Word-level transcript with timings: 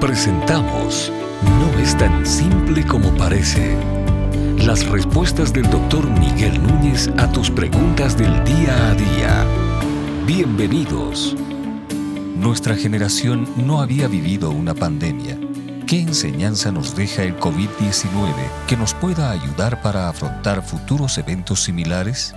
Presentamos 0.00 1.10
No 1.42 1.80
es 1.80 1.96
tan 1.96 2.26
simple 2.26 2.86
como 2.86 3.10
parece. 3.16 3.74
Las 4.58 4.86
respuestas 4.86 5.54
del 5.54 5.70
doctor 5.70 6.06
Miguel 6.20 6.62
Núñez 6.62 7.08
a 7.16 7.32
tus 7.32 7.50
preguntas 7.50 8.16
del 8.16 8.44
día 8.44 8.90
a 8.90 8.94
día. 8.94 9.46
Bienvenidos. 10.26 11.34
Nuestra 12.36 12.76
generación 12.76 13.48
no 13.56 13.80
había 13.80 14.06
vivido 14.06 14.50
una 14.50 14.74
pandemia. 14.74 15.38
¿Qué 15.86 16.02
enseñanza 16.02 16.70
nos 16.70 16.94
deja 16.94 17.22
el 17.22 17.38
COVID-19 17.38 18.34
que 18.66 18.76
nos 18.76 18.92
pueda 18.92 19.30
ayudar 19.30 19.80
para 19.80 20.10
afrontar 20.10 20.62
futuros 20.62 21.16
eventos 21.16 21.64
similares? 21.64 22.34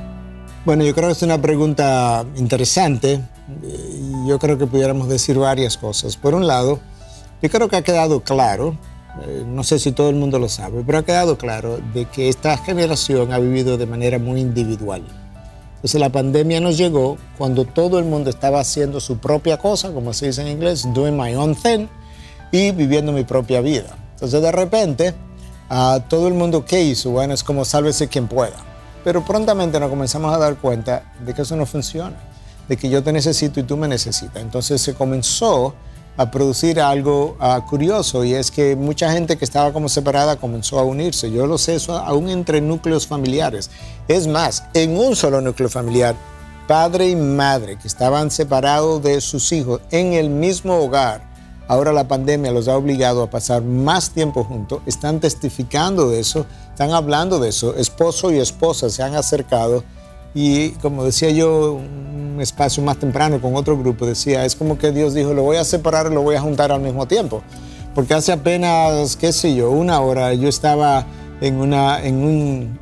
Bueno, 0.64 0.86
yo 0.86 0.96
creo 0.96 1.07
que 1.07 1.14
es 1.14 1.23
una 1.23 1.41
pregunta 1.41 2.26
interesante. 2.38 3.20
Yo 4.26 4.39
creo 4.39 4.57
que 4.57 4.66
pudiéramos 4.66 5.10
decir 5.10 5.38
varias 5.38 5.78
cosas. 5.78 6.16
Por 6.16 6.36
un 6.36 6.48
lado, 6.48 6.80
yo 7.41 7.49
creo 7.49 7.67
que 7.69 7.77
ha 7.77 7.81
quedado 7.81 8.21
claro, 8.21 8.75
eh, 9.25 9.43
no 9.45 9.63
sé 9.63 9.80
si 9.80 9.91
todo 9.91 10.09
el 10.09 10.16
mundo 10.16 10.39
lo 10.39 10.49
sabe, 10.49 10.84
pero 10.85 10.99
ha 10.99 11.05
quedado 11.05 11.38
claro 11.38 11.80
de 11.93 12.05
que 12.05 12.30
esta 12.30 12.57
generación 12.57 13.31
ha 13.34 13.39
vivido 13.39 13.77
de 13.77 13.85
manera 13.85 14.20
muy 14.20 14.41
individual. 14.41 15.03
Entonces 15.75 16.02
la 16.02 16.09
pandemia 16.09 16.59
nos 16.59 16.77
llegó 16.77 17.17
cuando 17.38 17.63
todo 17.63 17.99
el 17.99 18.05
mundo 18.05 18.30
estaba 18.30 18.59
haciendo 18.59 18.99
su 18.99 19.17
propia 19.17 19.57
cosa, 19.57 19.94
como 19.94 20.13
se 20.13 20.27
dice 20.27 20.41
en 20.41 20.49
inglés, 20.49 20.85
doing 20.94 21.16
my 21.16 21.33
own 21.35 21.55
thing, 21.55 21.88
y 22.52 22.71
viviendo 22.71 23.11
mi 23.11 23.23
propia 23.23 23.61
vida. 23.61 23.95
Entonces 24.16 24.41
de 24.41 24.52
repente, 24.52 25.13
a 25.69 26.02
todo 26.09 26.27
el 26.27 26.33
mundo, 26.33 26.66
¿qué 26.66 26.81
hizo? 26.81 27.11
Bueno, 27.11 27.33
es 27.33 27.44
como 27.44 27.63
sálvese 27.63 28.09
quien 28.09 28.27
pueda. 28.27 28.58
Pero 29.03 29.23
prontamente 29.23 29.80
nos 29.80 29.89
comenzamos 29.89 30.33
a 30.33 30.38
dar 30.38 30.58
cuenta 30.58 31.13
de 31.25 31.33
que 31.33 31.44
eso 31.44 31.55
no 31.55 31.66
funciona, 31.66 32.17
de 32.67 32.75
que 32.75 32.89
yo 32.89 33.02
te 33.02 33.13
necesito 33.13 33.61
y 33.61 33.63
tú 33.63 33.77
me 33.77 33.88
necesitas. 33.88 34.41
Entonces 34.41 34.81
se 34.81 34.94
comenzó 34.94 35.73
a 36.20 36.30
producir 36.30 36.82
algo 36.82 37.38
uh, 37.40 37.66
curioso 37.66 38.26
y 38.26 38.34
es 38.34 38.52
que 38.52 38.76
mucha 38.76 39.09
gente 39.09 39.38
que 39.38 39.46
estaba 39.46 39.72
como 39.72 39.88
separada 39.88 40.36
comenzó 40.36 40.78
a 40.78 40.84
unirse. 40.84 41.31
Yo 41.31 41.48
lo 41.48 41.58
sé 41.58 41.76
eso 41.76 41.98
aún 41.98 42.28
entre 42.28 42.59
núcleos 42.59 43.08
familiares. 43.08 43.72
Es 44.09 44.28
más, 44.28 44.66
en 44.73 44.98
un 44.98 45.16
solo 45.16 45.39
núcleo 45.39 45.70
familiar, 45.70 46.17
padre 46.67 47.08
y 47.08 47.16
madre 47.16 47.78
que 47.78 47.88
estaban 47.88 48.31
separados 48.31 49.02
de 49.02 49.22
sus 49.22 49.50
hijos 49.53 49.80
en 49.92 50.11
el 50.11 50.30
mismo 50.30 50.76
hogar, 50.80 51.22
ahora 51.70 51.94
la 51.94 52.09
pandemia 52.09 52.52
los 52.52 52.67
ha 52.67 52.76
obligado 52.76 53.23
a 53.23 53.30
pasar 53.30 53.61
más 53.61 54.09
tiempo 54.09 54.44
juntos, 54.44 54.81
están 54.86 55.22
testificando 55.22 56.09
de 56.09 56.20
eso, 56.20 56.45
están 56.70 56.92
hablando 56.92 57.39
de 57.39 57.48
eso, 57.48 57.78
esposo 57.78 58.30
y 58.30 58.39
esposa 58.39 58.89
se 58.89 59.04
han 59.04 59.16
acercado 59.16 59.86
y 60.33 60.72
como 60.81 61.06
decía 61.06 61.30
yo, 61.30 61.80
un 62.40 62.44
espacio 62.44 62.82
más 62.82 62.98
temprano 62.98 63.42
con 63.42 63.54
otro 63.56 63.78
grupo, 63.78 64.06
decía, 64.06 64.45
es 64.45 64.56
como 64.56 64.78
que 64.78 64.94
Dios 64.94 65.14
dijo, 65.14 65.34
lo 65.34 65.44
voy 65.44 65.58
a 65.58 65.66
separar 65.66 66.09
y 66.09 66.14
lo 66.14 66.22
voy 66.22 66.38
a 66.38 66.42
juntar 66.42 66.72
al 66.72 66.80
mismo 66.80 67.06
tiempo. 67.06 67.44
Porque 67.94 68.14
hace 68.14 68.32
apenas, 68.32 69.18
qué 69.18 69.34
sé 69.34 69.54
yo, 69.54 69.70
una 69.72 70.00
hora 70.00 70.34
yo 70.34 70.48
estaba 70.48 71.06
en 71.42 71.56
una, 71.56 72.02
en 72.02 72.16
un, 72.16 72.80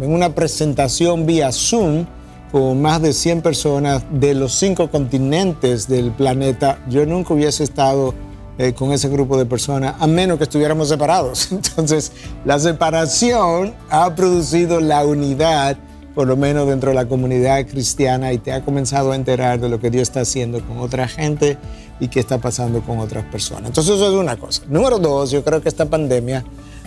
en 0.00 0.14
una 0.14 0.32
presentación 0.32 1.26
vía 1.26 1.50
Zoom 1.50 2.06
con 2.52 2.80
más 2.80 3.02
de 3.02 3.12
100 3.12 3.42
personas 3.42 4.04
de 4.12 4.32
los 4.34 4.52
cinco 4.52 4.88
continentes 4.92 5.88
del 5.88 6.12
planeta. 6.12 6.78
Yo 6.88 7.04
nunca 7.04 7.34
hubiese 7.34 7.64
estado 7.64 8.14
eh, 8.58 8.74
con 8.74 8.92
ese 8.92 9.08
grupo 9.08 9.36
de 9.36 9.44
personas 9.44 9.96
a 9.98 10.06
menos 10.06 10.38
que 10.38 10.44
estuviéramos 10.44 10.88
separados. 10.88 11.48
Entonces, 11.50 12.12
la 12.44 12.60
separación 12.60 13.74
ha 13.88 14.14
producido 14.14 14.80
la 14.80 15.04
unidad 15.04 15.76
por 16.20 16.28
lo 16.28 16.36
menos 16.36 16.68
dentro 16.68 16.90
de 16.90 16.96
la 16.96 17.08
comunidad 17.08 17.66
cristiana 17.66 18.30
y 18.34 18.36
te 18.36 18.52
ha 18.52 18.62
comenzado 18.62 19.12
a 19.12 19.16
enterar 19.16 19.58
de 19.58 19.70
lo 19.70 19.80
que 19.80 19.88
Dios 19.88 20.02
está 20.02 20.20
haciendo 20.20 20.60
con 20.60 20.76
otra 20.76 21.08
gente 21.08 21.56
y 21.98 22.08
qué 22.08 22.20
está 22.20 22.36
pasando 22.36 22.82
con 22.82 22.98
otras 22.98 23.24
personas. 23.24 23.68
Entonces 23.68 23.94
eso 23.94 24.08
es 24.08 24.14
una 24.14 24.36
cosa. 24.36 24.60
Número 24.68 24.98
dos, 24.98 25.30
yo 25.30 25.42
creo 25.42 25.62
que 25.62 25.70
esta 25.70 25.86
pandemia 25.86 26.44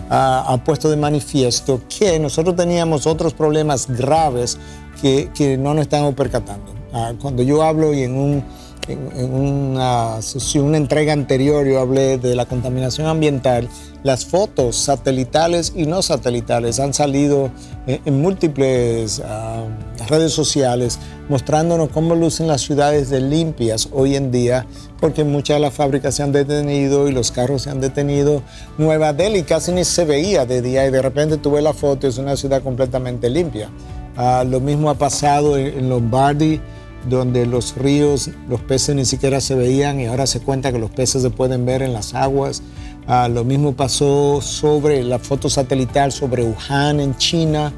ha 0.07 0.55
puesto 0.63 0.87
de 0.87 0.97
manifiesto 0.97 1.81
que 1.89 2.19
nosotros 2.19 2.55
teníamos 2.55 3.07
otros 3.07 3.33
problemas 3.33 3.87
graves 3.87 4.59
que, 5.01 5.31
que 5.33 5.57
no 5.57 5.73
nos 5.73 5.81
estamos 5.81 6.13
percatando. 6.13 6.71
Ah, 6.93 7.13
cuando 7.19 7.41
yo 7.41 7.63
hablo 7.63 7.91
y 7.91 8.03
en 8.03 8.13
un 8.15 8.43
en, 8.87 9.33
una, 9.33 10.19
una 10.55 10.77
entrega 10.77 11.13
anterior 11.13 11.65
yo 11.65 11.79
hablé 11.79 12.17
de 12.17 12.35
la 12.35 12.45
contaminación 12.45 13.07
ambiental. 13.07 13.69
Las 14.03 14.25
fotos 14.25 14.75
satelitales 14.75 15.71
y 15.75 15.85
no 15.85 16.01
satelitales 16.01 16.79
han 16.79 16.93
salido 16.93 17.51
en, 17.87 18.21
múltiples 18.21 19.21
ah, 19.25 19.63
redes 20.09 20.33
sociales 20.33 20.99
mostrándonos 21.29 21.89
cómo 21.89 22.13
lucen 22.13 22.47
las 22.47 22.61
ciudades 22.61 23.09
de 23.09 23.21
limpias 23.21 23.87
hoy 23.93 24.17
en 24.17 24.29
día, 24.29 24.65
porque 24.99 25.23
muchas 25.23 25.55
de 25.55 25.61
las 25.61 25.73
fábricas 25.73 26.15
se 26.15 26.23
han 26.23 26.33
detenido 26.33 27.07
y 27.07 27.13
los 27.13 27.31
carros 27.31 27.61
se 27.61 27.69
han 27.69 27.79
detenido. 27.79 28.43
Nueva 28.77 29.13
Delhi 29.13 29.43
casi 29.43 29.71
ni 29.71 29.85
se 29.85 30.03
veía 30.03 30.45
de 30.45 30.61
día 30.61 30.85
y 30.85 30.91
de 30.91 31.01
repente 31.01 31.37
tuve 31.37 31.61
la 31.61 31.73
foto, 31.73 32.07
es 32.07 32.17
una 32.17 32.35
ciudad 32.35 32.61
completamente 32.61 33.29
limpia. 33.29 33.69
Ah, 34.17 34.43
lo 34.47 34.59
mismo 34.59 34.89
ha 34.89 34.95
pasado 34.95 35.57
en, 35.57 35.79
en 35.79 35.89
Lombardi 35.89 36.59
donde 37.09 37.45
los 37.45 37.75
ríos, 37.75 38.29
los 38.47 38.61
peces 38.61 38.95
ni 38.95 39.05
siquiera 39.05 39.41
se 39.41 39.55
veían 39.55 39.99
y 39.99 40.05
ahora 40.05 40.27
se 40.27 40.39
cuenta 40.39 40.71
que 40.71 40.79
los 40.79 40.91
peces 40.91 41.21
se 41.21 41.29
pueden 41.29 41.65
ver 41.65 41.81
en 41.81 41.93
las 41.93 42.13
aguas. 42.13 42.61
Ah, 43.07 43.27
lo 43.27 43.43
mismo 43.43 43.73
pasó 43.73 44.39
sobre 44.41 45.03
la 45.03 45.19
foto 45.19 45.49
satelital 45.49 46.11
sobre 46.11 46.43
Wuhan 46.43 46.99
en 46.99 47.17
China. 47.17 47.73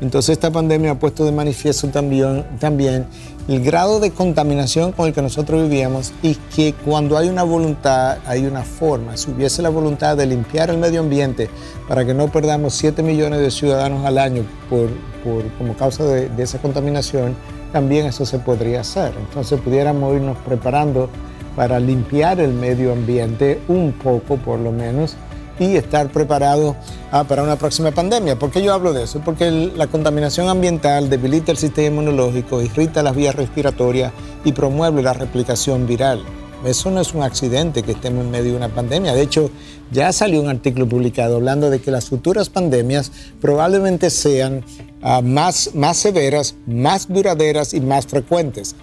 Entonces 0.00 0.30
esta 0.30 0.50
pandemia 0.50 0.92
ha 0.92 0.98
puesto 0.98 1.26
de 1.26 1.32
manifiesto 1.32 1.88
también, 1.88 2.46
también 2.58 3.06
el 3.48 3.62
grado 3.62 4.00
de 4.00 4.12
contaminación 4.12 4.92
con 4.92 5.08
el 5.08 5.12
que 5.12 5.20
nosotros 5.20 5.62
vivíamos 5.62 6.12
y 6.22 6.36
que 6.54 6.72
cuando 6.72 7.18
hay 7.18 7.28
una 7.28 7.42
voluntad, 7.42 8.18
hay 8.24 8.46
una 8.46 8.62
forma. 8.62 9.18
Si 9.18 9.30
hubiese 9.30 9.60
la 9.60 9.68
voluntad 9.68 10.16
de 10.16 10.24
limpiar 10.24 10.70
el 10.70 10.78
medio 10.78 11.00
ambiente 11.00 11.50
para 11.86 12.06
que 12.06 12.14
no 12.14 12.28
perdamos 12.28 12.74
7 12.74 13.02
millones 13.02 13.40
de 13.40 13.50
ciudadanos 13.50 14.06
al 14.06 14.16
año 14.16 14.44
por, 14.70 14.88
por 15.22 15.46
como 15.58 15.74
causa 15.74 16.04
de, 16.04 16.30
de 16.30 16.42
esa 16.42 16.58
contaminación, 16.62 17.34
también 17.72 18.06
eso 18.06 18.24
se 18.26 18.38
podría 18.38 18.80
hacer. 18.80 19.12
Entonces 19.18 19.60
pudiéramos 19.60 20.14
irnos 20.14 20.36
preparando 20.38 21.08
para 21.56 21.80
limpiar 21.80 22.40
el 22.40 22.52
medio 22.52 22.92
ambiente 22.92 23.60
un 23.68 23.92
poco 23.92 24.36
por 24.36 24.58
lo 24.58 24.72
menos 24.72 25.16
y 25.58 25.76
estar 25.76 26.08
preparados 26.10 26.74
ah, 27.12 27.24
para 27.24 27.42
una 27.42 27.56
próxima 27.56 27.90
pandemia. 27.90 28.36
¿Por 28.38 28.50
qué 28.50 28.62
yo 28.62 28.72
hablo 28.72 28.92
de 28.92 29.04
eso? 29.04 29.20
Porque 29.20 29.50
la 29.50 29.86
contaminación 29.88 30.48
ambiental 30.48 31.10
debilita 31.10 31.52
el 31.52 31.58
sistema 31.58 31.88
inmunológico, 31.88 32.62
irrita 32.62 33.02
las 33.02 33.14
vías 33.14 33.34
respiratorias 33.34 34.12
y 34.44 34.52
promueve 34.52 35.02
la 35.02 35.12
replicación 35.12 35.86
viral. 35.86 36.24
Eso 36.64 36.90
no 36.90 37.00
es 37.00 37.14
un 37.14 37.22
accidente 37.22 37.82
que 37.82 37.92
estemos 37.92 38.24
en 38.24 38.30
medio 38.30 38.52
de 38.52 38.56
una 38.56 38.68
pandemia. 38.68 39.14
De 39.14 39.22
hecho, 39.22 39.50
ya 39.92 40.12
salió 40.12 40.40
un 40.40 40.48
artículo 40.48 40.88
publicado 40.88 41.36
hablando 41.36 41.70
de 41.70 41.80
que 41.80 41.90
las 41.90 42.08
futuras 42.08 42.48
pandemias 42.48 43.12
probablemente 43.40 44.10
sean 44.10 44.64
ah, 45.02 45.20
más, 45.22 45.74
más 45.74 45.96
severas, 45.96 46.54
más 46.66 47.08
duraderas 47.08 47.74
y 47.74 47.80
más 47.80 48.06
frecuentes. 48.06 48.74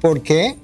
¿Por 0.00 0.20
qué? 0.22 0.56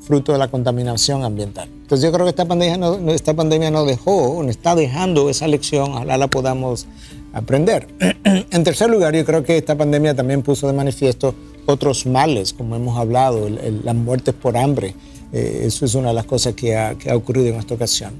Fruto 0.00 0.32
de 0.32 0.38
la 0.38 0.48
contaminación 0.48 1.24
ambiental. 1.24 1.68
Entonces 1.82 2.04
yo 2.04 2.12
creo 2.12 2.26
que 2.26 2.30
esta 2.30 2.46
pandemia, 2.46 2.76
no, 2.76 3.12
esta 3.12 3.34
pandemia 3.34 3.70
nos 3.70 3.86
dejó, 3.86 4.42
nos 4.42 4.50
está 4.50 4.74
dejando 4.74 5.30
esa 5.30 5.46
lección, 5.46 5.92
ojalá 5.92 6.18
la 6.18 6.28
podamos 6.28 6.86
aprender. 7.32 7.88
en 8.24 8.64
tercer 8.64 8.90
lugar, 8.90 9.14
yo 9.14 9.24
creo 9.24 9.42
que 9.44 9.56
esta 9.58 9.76
pandemia 9.76 10.14
también 10.14 10.42
puso 10.42 10.66
de 10.66 10.72
manifiesto 10.72 11.34
otros 11.66 12.06
males, 12.06 12.52
como 12.52 12.76
hemos 12.76 12.98
hablado, 12.98 13.48
las 13.48 13.94
muertes 13.94 14.34
por 14.34 14.56
hambre, 14.56 14.94
eh, 15.32 15.62
eso 15.64 15.84
es 15.84 15.94
una 15.94 16.08
de 16.08 16.14
las 16.14 16.26
cosas 16.26 16.54
que 16.54 16.76
ha, 16.76 16.96
ocurrido 17.14 17.48
en 17.48 17.56
esta 17.56 17.74
ocasión. 17.74 18.12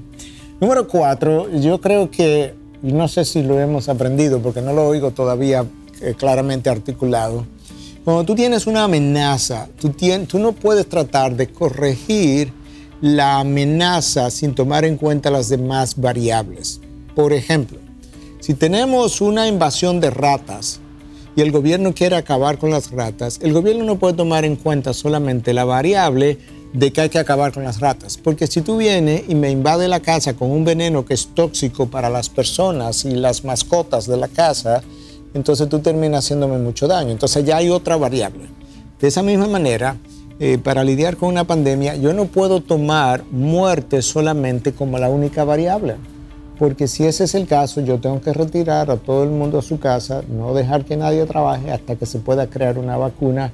Número 0.59 0.87
cuatro, 0.87 1.49
yo 1.51 1.79
creo 1.81 2.09
que, 2.09 2.53
no 2.91 3.07
sé 3.07 3.25
si 3.25 3.41
lo 3.41 3.59
hemos 3.59 3.89
aprendido 3.89 4.39
porque 4.41 4.61
no 4.61 4.73
lo 4.73 4.85
oigo 4.87 5.11
todavía 5.11 5.65
eh, 6.01 6.13
claramente 6.17 6.69
articulado, 6.69 7.45
cuando 8.03 8.25
tú 8.25 8.35
tienes 8.35 8.67
una 8.67 8.83
amenaza, 8.83 9.69
tú 9.79 10.39
no 10.39 10.51
puedes 10.51 10.89
tratar 10.89 11.37
de 11.37 11.47
corregir 11.47 12.51
la 12.99 13.39
amenaza 13.39 14.29
sin 14.29 14.53
tomar 14.53 14.83
en 14.83 14.97
cuenta 14.97 15.31
las 15.31 15.47
demás 15.47 15.95
variables. 15.95 16.81
Por 17.15 17.31
ejemplo, 17.31 17.79
si 18.41 18.55
tenemos 18.55 19.21
una 19.21 19.47
invasión 19.47 20.01
de 20.01 20.09
ratas 20.09 20.81
y 21.37 21.41
el 21.41 21.53
gobierno 21.53 21.93
quiere 21.93 22.17
acabar 22.17 22.57
con 22.57 22.71
las 22.71 22.91
ratas, 22.91 23.39
el 23.41 23.53
gobierno 23.53 23.85
no 23.85 23.97
puede 23.97 24.15
tomar 24.15 24.43
en 24.43 24.57
cuenta 24.57 24.93
solamente 24.93 25.53
la 25.53 25.63
variable 25.63 26.39
de 26.73 26.91
que 26.91 27.01
hay 27.01 27.09
que 27.09 27.19
acabar 27.19 27.53
con 27.53 27.63
las 27.63 27.79
ratas. 27.79 28.17
Porque 28.17 28.47
si 28.47 28.61
tú 28.61 28.77
vienes 28.77 29.23
y 29.27 29.35
me 29.35 29.51
invade 29.51 29.87
la 29.87 29.99
casa 29.99 30.33
con 30.33 30.51
un 30.51 30.65
veneno 30.65 31.05
que 31.05 31.13
es 31.13 31.27
tóxico 31.27 31.87
para 31.87 32.09
las 32.09 32.29
personas 32.29 33.05
y 33.05 33.11
las 33.11 33.45
mascotas 33.45 34.07
de 34.07 34.17
la 34.17 34.27
casa, 34.27 34.81
entonces 35.33 35.69
tú 35.69 35.79
terminas 35.79 36.25
haciéndome 36.25 36.57
mucho 36.57 36.87
daño. 36.87 37.11
Entonces 37.11 37.45
ya 37.45 37.57
hay 37.57 37.69
otra 37.69 37.95
variable. 37.95 38.45
De 38.99 39.07
esa 39.07 39.21
misma 39.21 39.47
manera, 39.47 39.97
eh, 40.39 40.57
para 40.57 40.83
lidiar 40.83 41.15
con 41.15 41.29
una 41.29 41.43
pandemia, 41.43 41.95
yo 41.95 42.11
no 42.13 42.25
puedo 42.25 42.61
tomar 42.61 43.23
muerte 43.31 44.01
solamente 44.01 44.73
como 44.73 44.97
la 44.97 45.09
única 45.09 45.43
variable. 45.43 45.95
Porque 46.57 46.87
si 46.87 47.05
ese 47.05 47.25
es 47.25 47.35
el 47.35 47.47
caso, 47.47 47.81
yo 47.81 47.99
tengo 47.99 48.21
que 48.21 48.33
retirar 48.33 48.89
a 48.89 48.97
todo 48.97 49.23
el 49.23 49.29
mundo 49.29 49.59
a 49.59 49.61
su 49.61 49.79
casa, 49.79 50.23
no 50.27 50.53
dejar 50.53 50.85
que 50.85 50.97
nadie 50.97 51.25
trabaje 51.25 51.71
hasta 51.71 51.95
que 51.95 52.05
se 52.05 52.19
pueda 52.19 52.47
crear 52.47 52.77
una 52.79 52.97
vacuna. 52.97 53.51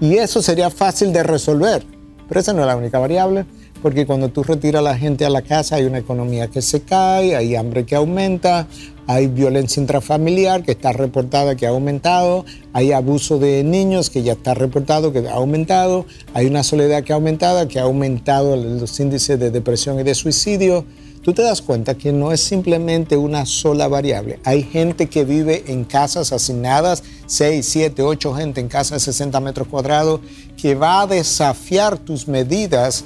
Y 0.00 0.14
eso 0.16 0.42
sería 0.42 0.70
fácil 0.70 1.12
de 1.12 1.22
resolver 1.22 1.84
pero 2.30 2.40
esa 2.40 2.52
no 2.52 2.60
es 2.60 2.68
la 2.68 2.76
única 2.76 2.98
variable. 3.00 3.44
porque 3.82 4.06
cuando 4.06 4.28
tú 4.28 4.42
retiras 4.42 4.80
a 4.80 4.82
la 4.82 4.96
gente 4.96 5.24
a 5.24 5.30
la 5.30 5.42
casa 5.42 5.76
hay 5.76 5.84
una 5.84 5.98
economía 5.98 6.48
que 6.48 6.60
se 6.62 6.82
cae, 6.82 7.34
hay 7.34 7.56
hambre 7.56 7.86
que 7.86 7.96
aumenta, 7.96 8.66
hay 9.06 9.26
violencia 9.26 9.80
intrafamiliar 9.80 10.62
que 10.62 10.72
está 10.72 10.92
reportada 10.92 11.56
que 11.56 11.66
ha 11.66 11.70
aumentado, 11.70 12.44
hay 12.72 12.92
abuso 12.92 13.38
de 13.38 13.64
niños 13.64 14.10
que 14.10 14.22
ya 14.22 14.34
está 14.34 14.54
reportado 14.54 15.12
que 15.12 15.26
ha 15.26 15.32
aumentado, 15.32 16.06
hay 16.34 16.46
una 16.46 16.62
soledad 16.62 17.02
que 17.02 17.12
ha 17.12 17.16
aumentado, 17.16 17.66
que 17.66 17.80
ha 17.80 17.84
aumentado 17.84 18.54
los 18.54 19.00
índices 19.00 19.40
de 19.40 19.50
depresión 19.50 19.98
y 19.98 20.04
de 20.04 20.14
suicidio. 20.14 20.84
Tú 21.22 21.34
te 21.34 21.42
das 21.42 21.60
cuenta 21.60 21.96
que 21.96 22.12
no 22.12 22.32
es 22.32 22.40
simplemente 22.40 23.16
una 23.18 23.44
sola 23.44 23.88
variable. 23.88 24.40
Hay 24.44 24.62
gente 24.62 25.08
que 25.08 25.26
vive 25.26 25.64
en 25.66 25.84
casas 25.84 26.32
asignadas, 26.32 27.02
6, 27.26 27.66
7, 27.68 28.02
8 28.02 28.34
gente 28.34 28.60
en 28.60 28.68
casas 28.68 29.04
de 29.04 29.12
60 29.12 29.38
metros 29.40 29.68
cuadrados, 29.68 30.20
que 30.56 30.74
va 30.74 31.02
a 31.02 31.06
desafiar 31.06 31.98
tus 31.98 32.26
medidas 32.26 33.04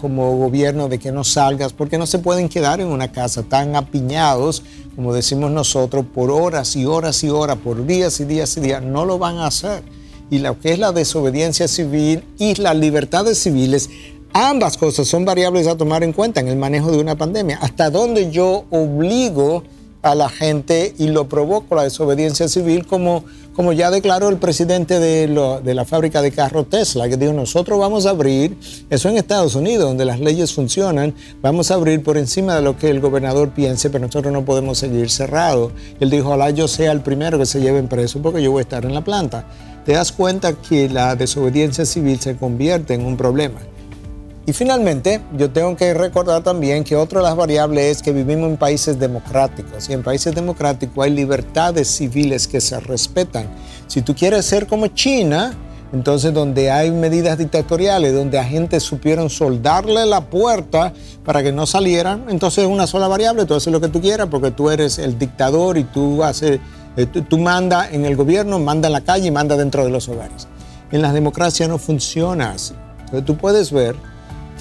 como 0.00 0.36
gobierno 0.36 0.88
de 0.88 0.98
que 0.98 1.12
no 1.12 1.24
salgas, 1.24 1.72
porque 1.72 1.98
no 1.98 2.06
se 2.06 2.18
pueden 2.18 2.48
quedar 2.48 2.80
en 2.80 2.88
una 2.88 3.12
casa 3.12 3.42
tan 3.42 3.76
apiñados, 3.76 4.62
como 4.96 5.12
decimos 5.12 5.50
nosotros, 5.50 6.04
por 6.14 6.30
horas 6.30 6.76
y 6.76 6.86
horas 6.86 7.22
y 7.24 7.30
horas, 7.30 7.56
por 7.56 7.86
días 7.86 8.20
y 8.20 8.24
días 8.24 8.56
y 8.56 8.60
días. 8.60 8.82
No 8.82 9.04
lo 9.04 9.18
van 9.18 9.38
a 9.38 9.46
hacer. 9.46 9.82
Y 10.30 10.38
lo 10.38 10.58
que 10.60 10.72
es 10.72 10.78
la 10.78 10.92
desobediencia 10.92 11.68
civil 11.68 12.22
y 12.38 12.54
las 12.54 12.76
libertades 12.76 13.38
civiles, 13.42 13.90
ambas 14.32 14.76
cosas 14.76 15.08
son 15.08 15.24
variables 15.24 15.66
a 15.66 15.76
tomar 15.76 16.02
en 16.02 16.12
cuenta 16.12 16.40
en 16.40 16.48
el 16.48 16.56
manejo 16.56 16.90
de 16.90 16.98
una 16.98 17.16
pandemia. 17.16 17.58
Hasta 17.60 17.90
dónde 17.90 18.30
yo 18.30 18.64
obligo 18.70 19.62
a 20.02 20.14
la 20.14 20.28
gente 20.28 20.94
y 20.98 21.08
lo 21.08 21.28
provoco 21.28 21.74
la 21.74 21.84
desobediencia 21.84 22.48
civil 22.48 22.86
como, 22.86 23.24
como 23.54 23.72
ya 23.72 23.90
declaró 23.90 24.28
el 24.30 24.38
presidente 24.38 24.98
de, 24.98 25.28
la 25.28 25.84
fábrica 25.84 26.22
de 26.22 26.32
carro 26.32 26.64
Tesla, 26.64 27.08
que 27.08 27.16
dijo, 27.16 27.32
nosotros 27.32 27.78
vamos 27.78 28.06
a 28.06 28.10
abrir, 28.10 28.56
eso 28.88 29.08
en 29.08 29.18
Estados 29.18 29.54
Unidos, 29.54 29.84
donde 29.86 30.06
las 30.06 30.20
leyes 30.20 30.54
funcionan, 30.54 31.14
vamos 31.42 31.70
a 31.70 31.74
abrir 31.74 32.02
por 32.02 32.16
encima 32.16 32.54
de 32.54 32.62
lo 32.62 32.78
que 32.78 32.88
el 32.88 33.00
gobernador 33.00 33.50
piense, 33.50 33.90
pero 33.90 34.06
nosotros 34.06 34.32
no 34.32 34.44
podemos 34.44 34.78
seguir 34.78 35.10
cerrados. 35.10 35.72
Él 36.00 36.08
dijo, 36.08 36.28
ojalá 36.28 36.50
yo 36.50 36.66
sea 36.66 36.92
el 36.92 37.02
primero 37.02 37.38
que 37.38 37.46
se 37.46 37.60
lleven 37.60 37.88
preso 37.88 38.22
porque 38.22 38.42
yo 38.42 38.52
voy 38.52 38.60
a 38.60 38.62
estar 38.62 38.84
en 38.84 38.94
la 38.94 39.04
planta. 39.04 39.46
Te 39.84 39.92
das 39.92 40.12
cuenta 40.12 40.54
que 40.54 40.88
la 40.88 41.14
desobediencia 41.16 41.84
civil 41.84 42.20
se 42.20 42.36
convierte 42.36 42.94
en 42.94 43.04
un 43.04 43.16
problema. 43.16 43.60
Y 44.50 44.52
finalmente, 44.52 45.20
yo 45.36 45.48
tengo 45.52 45.76
que 45.76 45.94
recordar 45.94 46.42
también 46.42 46.82
que 46.82 46.96
otra 46.96 47.20
de 47.20 47.26
las 47.26 47.36
variables 47.36 47.98
es 47.98 48.02
que 48.02 48.10
vivimos 48.12 48.50
en 48.50 48.56
países 48.56 48.98
democráticos 48.98 49.88
y 49.88 49.92
en 49.92 50.02
países 50.02 50.34
democráticos 50.34 51.04
hay 51.04 51.12
libertades 51.12 51.86
civiles 51.86 52.48
que 52.48 52.60
se 52.60 52.80
respetan. 52.80 53.46
Si 53.86 54.02
tú 54.02 54.12
quieres 54.12 54.44
ser 54.44 54.66
como 54.66 54.88
China, 54.88 55.54
entonces 55.92 56.34
donde 56.34 56.68
hay 56.68 56.90
medidas 56.90 57.38
dictatoriales, 57.38 58.12
donde 58.12 58.40
a 58.40 58.44
gente 58.44 58.80
supieron 58.80 59.30
soldarle 59.30 60.04
la 60.04 60.22
puerta 60.22 60.92
para 61.24 61.44
que 61.44 61.52
no 61.52 61.64
salieran, 61.64 62.24
entonces 62.28 62.64
es 62.64 62.68
una 62.68 62.88
sola 62.88 63.06
variable, 63.06 63.46
tú 63.46 63.54
haces 63.54 63.72
lo 63.72 63.80
que 63.80 63.86
tú 63.86 64.00
quieras 64.00 64.26
porque 64.28 64.50
tú 64.50 64.68
eres 64.68 64.98
el 64.98 65.16
dictador 65.16 65.78
y 65.78 65.84
tú 65.84 66.24
haces, 66.24 66.58
eh, 66.96 67.06
tú, 67.06 67.22
tú 67.22 67.38
mandas 67.38 67.92
en 67.92 68.04
el 68.04 68.16
gobierno, 68.16 68.58
manda 68.58 68.88
en 68.88 68.94
la 68.94 69.02
calle 69.02 69.28
y 69.28 69.30
manda 69.30 69.56
dentro 69.56 69.84
de 69.84 69.90
los 69.90 70.08
hogares. 70.08 70.48
En 70.90 71.02
las 71.02 71.14
democracias 71.14 71.68
no 71.68 71.78
funciona 71.78 72.50
así. 72.50 72.74
Entonces 72.98 73.24
tú 73.24 73.36
puedes 73.36 73.70
ver 73.70 73.94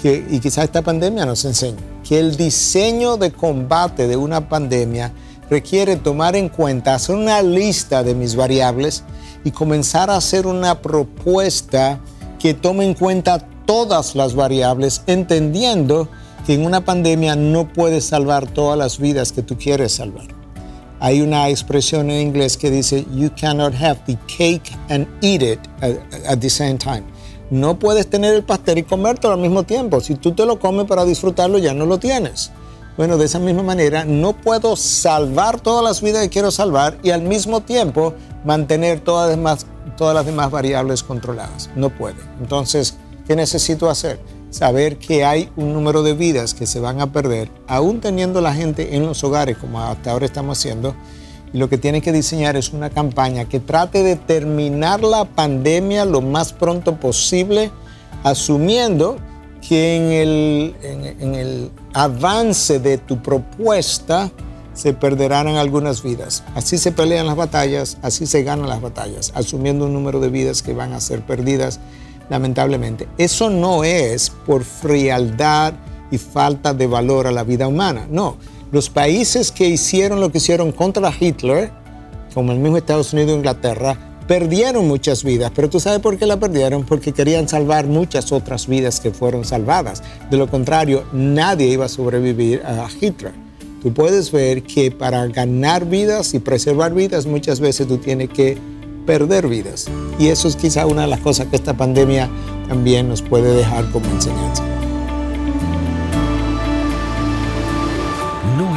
y 0.03 0.39
quizás 0.39 0.65
esta 0.65 0.81
pandemia 0.81 1.25
nos 1.25 1.43
enseña, 1.45 1.77
que 2.07 2.19
el 2.19 2.37
diseño 2.37 3.17
de 3.17 3.31
combate 3.31 4.07
de 4.07 4.15
una 4.15 4.47
pandemia 4.47 5.11
requiere 5.49 5.95
tomar 5.95 6.35
en 6.35 6.49
cuenta, 6.49 6.95
hacer 6.95 7.15
una 7.15 7.41
lista 7.41 8.03
de 8.03 8.15
mis 8.15 8.35
variables 8.35 9.03
y 9.43 9.51
comenzar 9.51 10.09
a 10.09 10.17
hacer 10.17 10.47
una 10.47 10.81
propuesta 10.81 11.99
que 12.37 12.53
tome 12.53 12.85
en 12.85 12.93
cuenta 12.93 13.39
todas 13.65 14.15
las 14.15 14.35
variables, 14.35 15.01
entendiendo 15.07 16.07
que 16.45 16.53
en 16.53 16.65
una 16.65 16.85
pandemia 16.85 17.35
no 17.35 17.67
puedes 17.67 18.05
salvar 18.05 18.47
todas 18.47 18.77
las 18.77 18.99
vidas 18.99 19.31
que 19.31 19.41
tú 19.41 19.57
quieres 19.57 19.93
salvar. 19.93 20.27
Hay 21.01 21.21
una 21.21 21.49
expresión 21.49 22.09
en 22.09 22.27
inglés 22.27 22.57
que 22.57 22.71
dice, 22.71 23.05
you 23.13 23.29
cannot 23.39 23.73
have 23.73 23.99
the 24.05 24.17
cake 24.27 24.71
and 24.89 25.07
eat 25.21 25.41
it 25.41 25.59
at 26.27 26.39
the 26.39 26.49
same 26.49 26.77
time. 26.77 27.03
No 27.49 27.79
puedes 27.79 28.07
tener 28.09 28.33
el 28.35 28.43
pastel 28.43 28.79
y 28.79 28.83
comértelo 28.83 29.33
al 29.33 29.39
mismo 29.39 29.63
tiempo. 29.63 30.01
Si 30.01 30.15
tú 30.15 30.33
te 30.33 30.45
lo 30.45 30.59
comes 30.59 30.85
para 30.85 31.05
disfrutarlo, 31.05 31.57
ya 31.57 31.73
no 31.73 31.85
lo 31.85 31.97
tienes. 31.97 32.51
Bueno, 32.95 33.17
de 33.17 33.25
esa 33.25 33.39
misma 33.39 33.63
manera, 33.63 34.03
no 34.03 34.33
puedo 34.33 34.75
salvar 34.75 35.61
todas 35.61 35.83
las 35.83 36.01
vidas 36.01 36.21
que 36.23 36.29
quiero 36.29 36.51
salvar 36.51 36.97
y 37.01 37.11
al 37.11 37.21
mismo 37.21 37.61
tiempo 37.61 38.13
mantener 38.43 38.99
todas 38.99 39.29
las 39.29 39.37
demás, 39.37 39.65
todas 39.97 40.13
las 40.13 40.25
demás 40.25 40.51
variables 40.51 41.01
controladas. 41.01 41.69
No 41.75 41.89
puede. 41.89 42.17
Entonces, 42.41 42.97
¿qué 43.25 43.35
necesito 43.35 43.89
hacer? 43.89 44.19
Saber 44.49 44.97
que 44.97 45.23
hay 45.23 45.49
un 45.55 45.73
número 45.73 46.03
de 46.03 46.13
vidas 46.13 46.53
que 46.53 46.65
se 46.65 46.79
van 46.79 46.99
a 47.01 47.13
perder, 47.13 47.49
aún 47.67 48.01
teniendo 48.01 48.41
la 48.41 48.53
gente 48.53 48.95
en 48.95 49.05
los 49.05 49.23
hogares, 49.23 49.57
como 49.57 49.81
hasta 49.81 50.11
ahora 50.11 50.25
estamos 50.25 50.57
haciendo, 50.57 50.93
y 51.53 51.57
lo 51.57 51.69
que 51.69 51.77
tiene 51.77 52.01
que 52.01 52.11
diseñar 52.11 52.55
es 52.55 52.73
una 52.73 52.89
campaña 52.89 53.45
que 53.45 53.59
trate 53.59 54.03
de 54.03 54.15
terminar 54.15 55.01
la 55.01 55.25
pandemia 55.25 56.05
lo 56.05 56.21
más 56.21 56.53
pronto 56.53 56.97
posible, 56.97 57.71
asumiendo 58.23 59.17
que 59.67 59.95
en 59.95 60.11
el, 60.11 60.75
en, 61.19 61.35
el 61.35 61.71
avance 61.93 62.79
de 62.79 62.97
tu 62.97 63.21
propuesta 63.21 64.31
se 64.73 64.93
perderán 64.93 65.47
algunas 65.47 66.03
vidas. 66.03 66.43
Así 66.55 66.77
se 66.77 66.91
pelean 66.91 67.25
las 67.25 67.35
batallas, 67.35 67.97
así 68.01 68.25
se 68.25 68.43
ganan 68.43 68.69
las 68.69 68.81
batallas, 68.81 69.31
asumiendo 69.35 69.85
un 69.85 69.93
número 69.93 70.19
de 70.19 70.29
vidas 70.29 70.61
que 70.61 70.73
van 70.73 70.93
a 70.93 71.01
ser 71.01 71.21
perdidas 71.21 71.79
lamentablemente. 72.29 73.07
Eso 73.17 73.49
no 73.49 73.83
es 73.83 74.29
por 74.29 74.63
frialdad 74.63 75.73
y 76.11 76.17
falta 76.17 76.73
de 76.73 76.87
valor 76.87 77.27
a 77.27 77.31
la 77.31 77.43
vida 77.43 77.67
humana, 77.67 78.07
no 78.09 78.37
los 78.71 78.89
países 78.89 79.51
que 79.51 79.67
hicieron 79.67 80.21
lo 80.21 80.31
que 80.31 80.37
hicieron 80.37 80.71
contra 80.71 81.11
Hitler, 81.17 81.71
como 82.33 82.51
el 82.51 82.59
mismo 82.59 82.77
Estados 82.77 83.13
Unidos 83.13 83.31
e 83.31 83.35
Inglaterra, 83.37 83.97
perdieron 84.27 84.87
muchas 84.87 85.23
vidas, 85.23 85.51
pero 85.55 85.71
tú 85.71 85.79
sabes 85.79 86.01
por 86.01 86.15
qué 86.17 86.27
la 86.27 86.39
perdieron, 86.39 86.83
porque 86.83 87.13
querían 87.13 87.49
salvar 87.49 87.87
muchas 87.87 88.31
otras 88.31 88.67
vidas 88.67 88.99
que 88.99 89.09
fueron 89.09 89.43
salvadas. 89.43 90.03
De 90.29 90.37
lo 90.37 90.47
contrario, 90.47 91.03
nadie 91.11 91.65
iba 91.65 91.85
a 91.85 91.89
sobrevivir 91.89 92.61
a 92.63 92.87
Hitler. 93.01 93.33
Tú 93.81 93.91
puedes 93.91 94.31
ver 94.31 94.61
que 94.61 94.91
para 94.91 95.25
ganar 95.27 95.85
vidas 95.85 96.35
y 96.35 96.39
preservar 96.39 96.93
vidas 96.93 97.25
muchas 97.25 97.59
veces 97.59 97.87
tú 97.87 97.97
tienes 97.97 98.29
que 98.29 98.55
perder 99.07 99.47
vidas. 99.47 99.87
Y 100.19 100.27
eso 100.27 100.47
es 100.47 100.55
quizá 100.55 100.85
una 100.85 101.01
de 101.01 101.07
las 101.07 101.21
cosas 101.21 101.47
que 101.47 101.55
esta 101.55 101.73
pandemia 101.73 102.29
también 102.67 103.09
nos 103.09 103.23
puede 103.23 103.55
dejar 103.55 103.89
como 103.89 104.05
enseñanza. 104.11 104.68